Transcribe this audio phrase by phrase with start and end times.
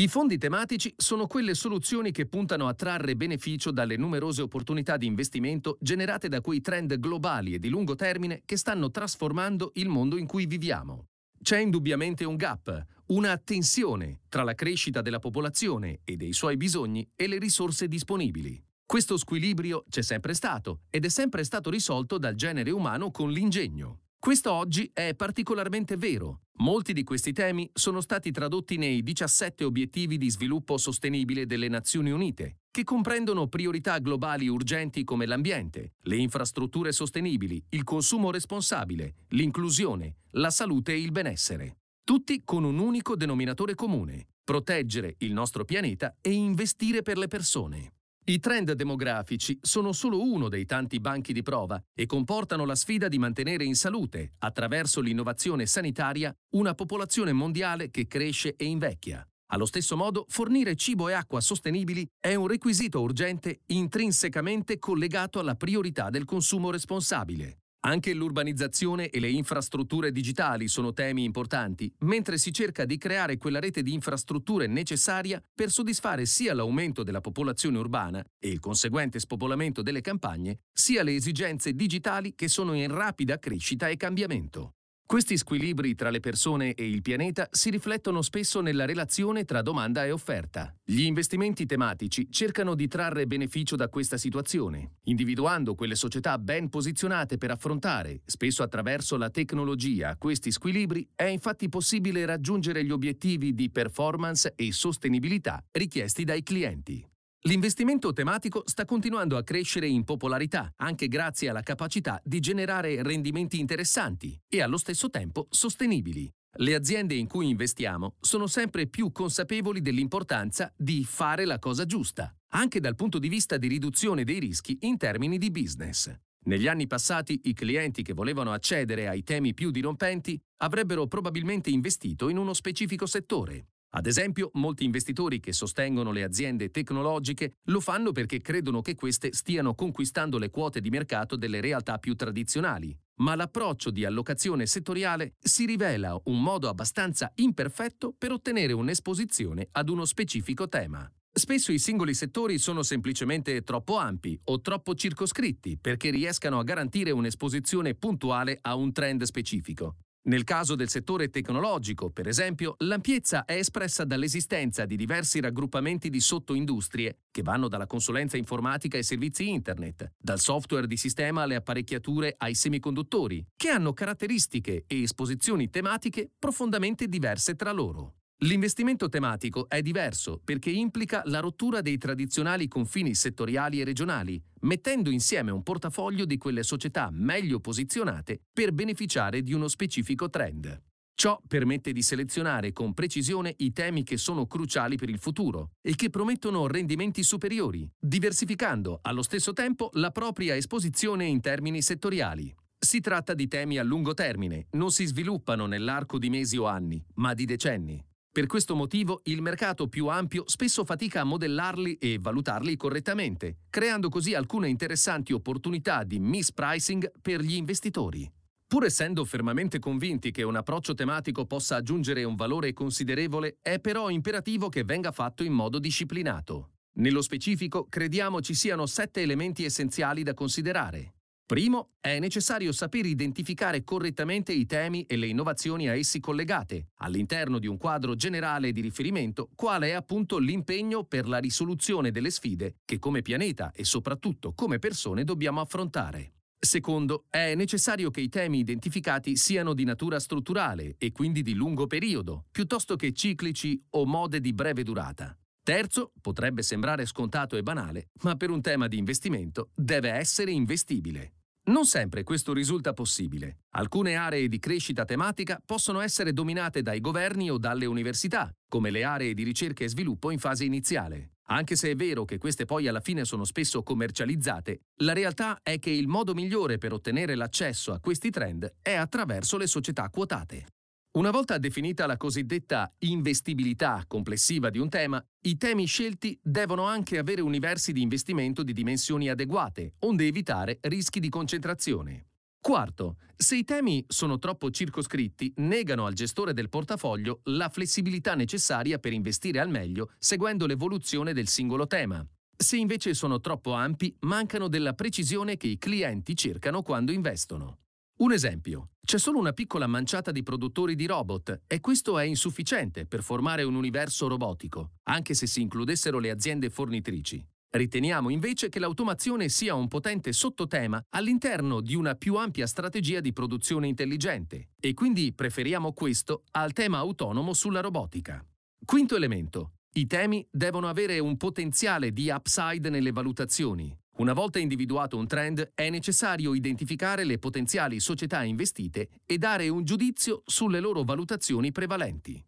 [0.00, 5.04] I fondi tematici sono quelle soluzioni che puntano a trarre beneficio dalle numerose opportunità di
[5.04, 10.16] investimento generate da quei trend globali e di lungo termine che stanno trasformando il mondo
[10.16, 11.08] in cui viviamo.
[11.42, 17.06] C'è indubbiamente un gap, una tensione tra la crescita della popolazione e dei suoi bisogni
[17.14, 18.58] e le risorse disponibili.
[18.86, 23.98] Questo squilibrio c'è sempre stato ed è sempre stato risolto dal genere umano con l'ingegno.
[24.18, 26.40] Questo oggi è particolarmente vero.
[26.60, 32.10] Molti di questi temi sono stati tradotti nei 17 obiettivi di sviluppo sostenibile delle Nazioni
[32.10, 40.16] Unite, che comprendono priorità globali urgenti come l'ambiente, le infrastrutture sostenibili, il consumo responsabile, l'inclusione,
[40.32, 41.78] la salute e il benessere.
[42.04, 47.92] Tutti con un unico denominatore comune, proteggere il nostro pianeta e investire per le persone.
[48.24, 53.08] I trend demografici sono solo uno dei tanti banchi di prova e comportano la sfida
[53.08, 59.26] di mantenere in salute, attraverso l'innovazione sanitaria, una popolazione mondiale che cresce e invecchia.
[59.52, 65.56] Allo stesso modo, fornire cibo e acqua sostenibili è un requisito urgente intrinsecamente collegato alla
[65.56, 67.58] priorità del consumo responsabile.
[67.82, 73.58] Anche l'urbanizzazione e le infrastrutture digitali sono temi importanti, mentre si cerca di creare quella
[73.58, 79.80] rete di infrastrutture necessaria per soddisfare sia l'aumento della popolazione urbana e il conseguente spopolamento
[79.80, 84.74] delle campagne, sia le esigenze digitali che sono in rapida crescita e cambiamento.
[85.10, 90.04] Questi squilibri tra le persone e il pianeta si riflettono spesso nella relazione tra domanda
[90.04, 90.72] e offerta.
[90.84, 97.38] Gli investimenti tematici cercano di trarre beneficio da questa situazione, individuando quelle società ben posizionate
[97.38, 103.68] per affrontare, spesso attraverso la tecnologia, questi squilibri, è infatti possibile raggiungere gli obiettivi di
[103.68, 107.04] performance e sostenibilità richiesti dai clienti.
[107.44, 113.58] L'investimento tematico sta continuando a crescere in popolarità, anche grazie alla capacità di generare rendimenti
[113.58, 116.30] interessanti e allo stesso tempo sostenibili.
[116.58, 122.30] Le aziende in cui investiamo sono sempre più consapevoli dell'importanza di fare la cosa giusta,
[122.48, 126.14] anche dal punto di vista di riduzione dei rischi in termini di business.
[126.44, 132.28] Negli anni passati i clienti che volevano accedere ai temi più dirompenti avrebbero probabilmente investito
[132.28, 138.12] in uno specifico settore, ad esempio, molti investitori che sostengono le aziende tecnologiche lo fanno
[138.12, 142.96] perché credono che queste stiano conquistando le quote di mercato delle realtà più tradizionali.
[143.16, 149.88] Ma l'approccio di allocazione settoriale si rivela un modo abbastanza imperfetto per ottenere un'esposizione ad
[149.88, 151.10] uno specifico tema.
[151.32, 157.10] Spesso i singoli settori sono semplicemente troppo ampi o troppo circoscritti perché riescano a garantire
[157.10, 159.96] un'esposizione puntuale a un trend specifico.
[160.22, 166.20] Nel caso del settore tecnologico, per esempio, l'ampiezza è espressa dall'esistenza di diversi raggruppamenti di
[166.20, 172.34] sottoindustrie che vanno dalla consulenza informatica ai servizi internet, dal software di sistema alle apparecchiature
[172.36, 178.19] ai semiconduttori, che hanno caratteristiche e esposizioni tematiche profondamente diverse tra loro.
[178.42, 185.10] L'investimento tematico è diverso perché implica la rottura dei tradizionali confini settoriali e regionali, mettendo
[185.10, 190.82] insieme un portafoglio di quelle società meglio posizionate per beneficiare di uno specifico trend.
[191.14, 195.94] Ciò permette di selezionare con precisione i temi che sono cruciali per il futuro e
[195.94, 202.54] che promettono rendimenti superiori, diversificando allo stesso tempo la propria esposizione in termini settoriali.
[202.78, 207.04] Si tratta di temi a lungo termine, non si sviluppano nell'arco di mesi o anni,
[207.16, 208.02] ma di decenni.
[208.32, 214.08] Per questo motivo il mercato più ampio spesso fatica a modellarli e valutarli correttamente, creando
[214.08, 218.30] così alcune interessanti opportunità di mispricing per gli investitori.
[218.68, 224.10] Pur essendo fermamente convinti che un approccio tematico possa aggiungere un valore considerevole, è però
[224.10, 226.74] imperativo che venga fatto in modo disciplinato.
[226.98, 231.14] Nello specifico, crediamo ci siano sette elementi essenziali da considerare.
[231.50, 237.58] Primo, è necessario saper identificare correttamente i temi e le innovazioni a essi collegate, all'interno
[237.58, 242.76] di un quadro generale di riferimento, quale è appunto l'impegno per la risoluzione delle sfide
[242.84, 246.34] che come pianeta e soprattutto come persone dobbiamo affrontare.
[246.56, 251.88] Secondo, è necessario che i temi identificati siano di natura strutturale e quindi di lungo
[251.88, 255.36] periodo, piuttosto che ciclici o mode di breve durata.
[255.64, 261.32] Terzo, potrebbe sembrare scontato e banale, ma per un tema di investimento deve essere investibile.
[261.62, 263.58] Non sempre questo risulta possibile.
[263.74, 269.04] Alcune aree di crescita tematica possono essere dominate dai governi o dalle università, come le
[269.04, 271.34] aree di ricerca e sviluppo in fase iniziale.
[271.50, 275.78] Anche se è vero che queste poi alla fine sono spesso commercializzate, la realtà è
[275.78, 280.66] che il modo migliore per ottenere l'accesso a questi trend è attraverso le società quotate.
[281.12, 287.18] Una volta definita la cosiddetta investibilità complessiva di un tema, i temi scelti devono anche
[287.18, 292.26] avere universi di investimento di dimensioni adeguate, onde evitare rischi di concentrazione.
[292.60, 299.00] Quarto, se i temi sono troppo circoscritti, negano al gestore del portafoglio la flessibilità necessaria
[299.00, 302.24] per investire al meglio seguendo l'evoluzione del singolo tema.
[302.56, 307.78] Se invece sono troppo ampi, mancano della precisione che i clienti cercano quando investono.
[308.20, 313.06] Un esempio, c'è solo una piccola manciata di produttori di robot e questo è insufficiente
[313.06, 317.42] per formare un universo robotico, anche se si includessero le aziende fornitrici.
[317.70, 323.32] Riteniamo invece che l'automazione sia un potente sottotema all'interno di una più ampia strategia di
[323.32, 328.44] produzione intelligente e quindi preferiamo questo al tema autonomo sulla robotica.
[328.84, 329.76] Quinto elemento.
[329.94, 333.96] I temi devono avere un potenziale di upside nelle valutazioni.
[334.20, 339.82] Una volta individuato un trend è necessario identificare le potenziali società investite e dare un
[339.82, 342.44] giudizio sulle loro valutazioni prevalenti.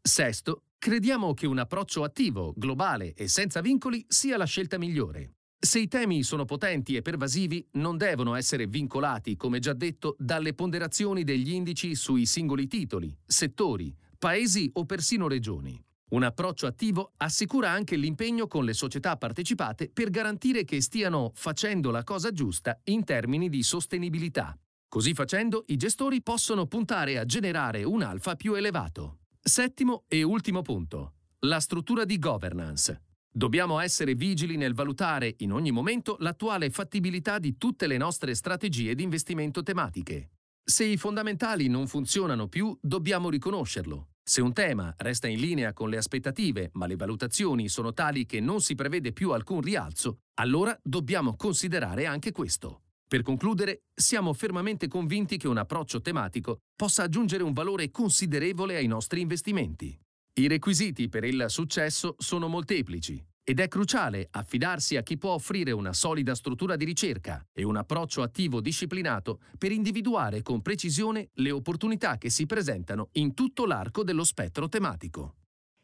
[0.00, 5.34] Sesto, crediamo che un approccio attivo, globale e senza vincoli sia la scelta migliore.
[5.58, 10.54] Se i temi sono potenti e pervasivi, non devono essere vincolati, come già detto, dalle
[10.54, 15.78] ponderazioni degli indici sui singoli titoli, settori, paesi o persino regioni.
[16.10, 21.92] Un approccio attivo assicura anche l'impegno con le società partecipate per garantire che stiano facendo
[21.92, 24.58] la cosa giusta in termini di sostenibilità.
[24.88, 29.18] Così facendo, i gestori possono puntare a generare un alfa più elevato.
[29.40, 31.12] Settimo e ultimo punto.
[31.46, 33.04] La struttura di governance.
[33.30, 38.96] Dobbiamo essere vigili nel valutare in ogni momento l'attuale fattibilità di tutte le nostre strategie
[38.96, 40.30] di investimento tematiche.
[40.64, 44.09] Se i fondamentali non funzionano più, dobbiamo riconoscerlo.
[44.22, 48.40] Se un tema resta in linea con le aspettative, ma le valutazioni sono tali che
[48.40, 52.82] non si prevede più alcun rialzo, allora dobbiamo considerare anche questo.
[53.08, 58.86] Per concludere, siamo fermamente convinti che un approccio tematico possa aggiungere un valore considerevole ai
[58.86, 59.98] nostri investimenti.
[60.34, 65.72] I requisiti per il successo sono molteplici ed è cruciale affidarsi a chi può offrire
[65.72, 71.50] una solida struttura di ricerca e un approccio attivo disciplinato per individuare con precisione le
[71.50, 75.34] opportunità che si presentano in tutto l'arco dello spettro tematico.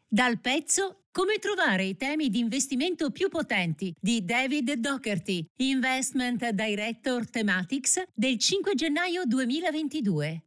[0.09, 7.29] Dal pezzo Come trovare i temi di investimento più potenti di David Docherty, Investment Director
[7.29, 10.46] Thematics del 5 gennaio 2022.